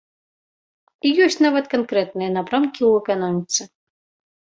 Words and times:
І 1.09 1.11
ёсць 1.27 1.37
нават 1.47 1.65
канкрэтныя 1.75 2.33
напрамкі 2.41 2.77
ў 2.85 2.91
эканоміцы. 3.07 3.73